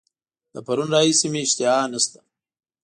د 0.53 0.55
پرون 0.65 0.89
راهیسي 0.95 1.27
مي 1.31 1.39
اشتها 1.43 1.77
نسته. 1.91 2.19